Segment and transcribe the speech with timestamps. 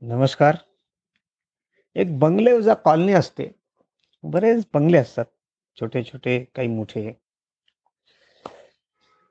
[0.00, 0.56] नमस्कार.
[1.94, 3.48] एक बंगलेवजा कॉलनी असते.
[4.22, 5.24] बरेच बंगले असतात.
[5.80, 7.20] छोटे-छोटे, काही मोठे.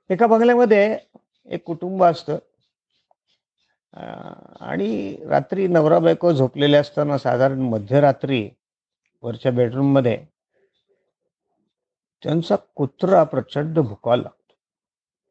[0.09, 0.97] एका बंगल्यामध्ये
[1.45, 2.37] एक कुटुंब असतं.
[4.59, 8.49] आणि रात्री नवरा-बायको झोपलेले असताना साधारण मध्यरात्री
[9.21, 10.25] वरच्या बेडरूममध्ये
[12.23, 14.53] त्यांचा कुत्रा प्रचंड भुकायला लागतो.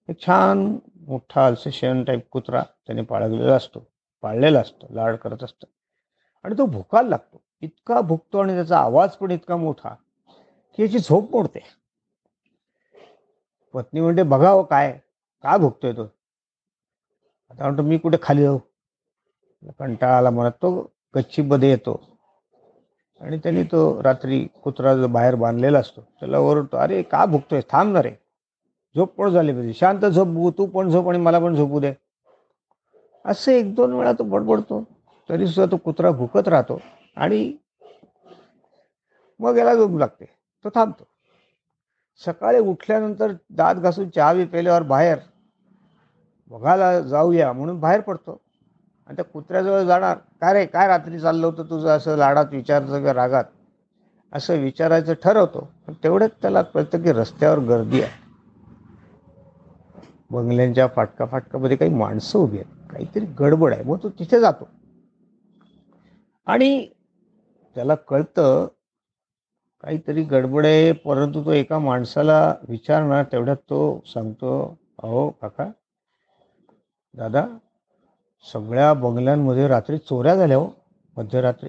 [0.08, 3.93] एक छान मोठा अल्सेशन टाईप कुत्रा त्याने पाळगलेला असतो.
[4.24, 4.86] पाळलेला असतो.
[4.90, 5.66] लाड करत असतं.
[6.44, 7.42] आणि तो भुकायला लागतो.
[7.60, 9.94] इतका भुकतो आणि त्याचा आवाज पण इतका मोठा,
[10.76, 11.60] की याची झोप मोडते.
[13.74, 14.92] पत्नी म्हणते, बघावं हो काय?
[15.42, 16.02] का भुकतोय तो?"
[17.50, 18.58] आता म्हणतो, "मी कुठे खाली जाऊ?"
[19.78, 22.18] कंटाळा आला तो गच्चीमध्ये येतो.
[23.20, 27.60] आणि त्यांनी तो रात्री कुत्रा जो बाहेर बांधलेला असतो, त्याला ओरडतो, "अरे का भुकतोय?
[27.70, 28.12] थांब ना रे!
[28.96, 29.72] झोप पण झाली पाहिजे.
[29.72, 31.94] शांत झोप, तू पण झोप आणि मला पण झोपू दे."
[33.24, 34.84] असं एक दोन वेळा तो बडबडतो.
[35.28, 36.80] तरीसुद्धा तो कुत्रा भुकत राहतो
[37.16, 37.52] आणि
[39.38, 40.24] मग याला झोप लागते.
[40.64, 41.04] तो थांबतो.
[42.26, 45.18] सकाळी उठल्यानंतर दात घासून चहा-बी प्यायल्यावर बाहेर
[46.50, 48.40] बघायला जाऊया म्हणून बाहेर पडतो.
[49.06, 53.14] आणि त्या कुत्र्याजवळ जाणार, "काय रे, काय रात्री चाललं होतं तुझं असं लाडात विचारतं किंवा
[53.14, 53.44] रागात?"
[54.32, 55.72] असं विचारायचं ठरवतो.
[55.86, 58.24] पण तेवढ्यात त्याला कळतं की रस्त्यावर गर्दी आहे.
[60.30, 62.83] बंगल्यांच्या फाटका-फाटकामध्ये काही माणसं उभी आहेत.
[62.94, 63.82] काहीतरी गडबड आहे.
[63.82, 64.68] मग तो तिथे जातो.
[66.46, 66.86] आणि
[67.74, 68.68] त्याला कळतं
[69.82, 75.70] काहीतरी गडबड आहे, परंतु तो एका माणसाला विचारणार तेवढ्यात तो सांगतो, "अहो काका,
[77.14, 77.46] दादा,
[78.52, 80.68] सगळ्या बंगल्यांमध्ये रात्री चोऱ्या झाल्या हो,
[81.16, 81.68] मध्यरात्री.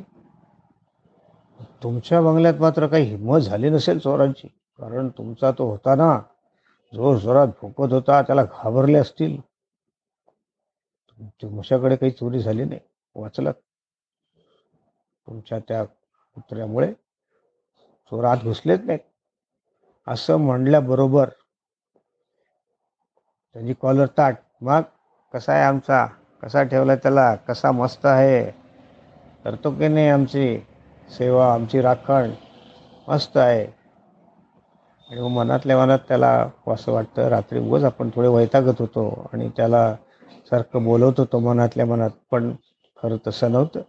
[1.84, 4.48] तुमच्या बंगल्यात मात्र काही हिंमत झाली नसेल चोरांची.
[4.48, 6.20] कारण तुमचा तो होता ना,
[6.94, 9.55] जोरजोरात भुंकत होता, त्याला घाबरले असतील.
[11.42, 12.80] तुमच्याकडे काही चोरी झाली नाही.
[13.16, 13.54] वाचलात.
[15.28, 16.94] तुमच्या त्या कुत्र्यामुळे
[18.12, 19.00] चोर आत घुसलेच नाहीत."
[20.08, 21.30] असं म्हणल्याबरोबर
[23.54, 24.82] त्याची कॉलर ताट "मग
[25.34, 26.06] कसा आहे आमचा?
[26.44, 27.36] कसा ठेवलाय त्याला?
[27.36, 28.52] कसा मस्त आहे?
[29.44, 30.60] करतो की नाही आमची
[31.10, 32.32] सेवा, आमची राखण?
[33.08, 33.66] मस्त आहे."
[35.10, 39.96] आणि मनातल्या मनात त्याला असं वाटतं, रात्री उगच आपण थोडे वैतागत होतो आणि त्याला
[40.50, 42.10] सारखं बोलवत होतो मनातल्या मनात.
[42.32, 42.52] पण
[43.04, 43.82] खरं तसं नव्हतं.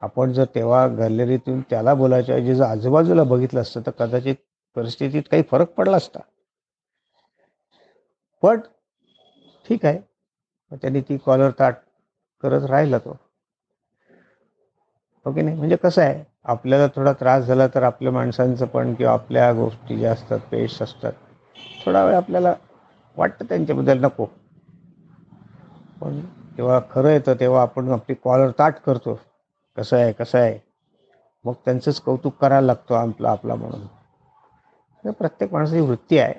[0.00, 4.34] आपण जर तेव्हा गॅलरीतून त्याला बोलायच्या ऐवजी जर आजूबाजूला बघितलं असतं, तर कदाचित
[4.76, 6.20] परिस्थितीत काही फरक पडला असता.
[8.42, 8.60] पण
[9.68, 9.98] ठीक आहे.
[10.70, 11.74] मग त्यांनी ती कॉलर ताट
[12.42, 13.16] करत राहिला तो.
[15.26, 15.56] ओके की नाही?
[15.56, 20.12] म्हणजे कसं आहे, आपल्याला थोडा त्रास झाला तर आपल्या माणसांचं पण किंवा आपल्या गोष्टी ज्या
[20.12, 21.12] असतात, पेश असतात,
[21.84, 22.54] थोडा वेळ आपल्याला
[23.16, 24.26] वाटतं त्यांच्याबद्दल नको.
[26.00, 26.20] पण
[26.56, 29.20] जेव्हा खरं येतं तेव्हा आपण आपली कॉलर ताट करतो.
[29.76, 30.58] कसं आहे, कसं आहे?
[31.44, 33.80] मग त्यांचंच कौतुक करायला लागतो आपला आपला म्हणून.
[33.80, 36.34] म्हणजे प्रत्येक माणसाची वृत्ती आहे.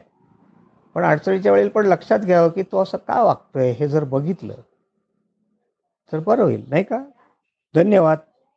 [0.95, 4.55] पण अडचणीच्या वेळेला पण लक्षात घ्यावं, की तो असं का वागतोय हे जर बघितलं,
[6.11, 7.03] तर बरं होईल, नाही का?
[7.75, 8.17] धन्यवाद.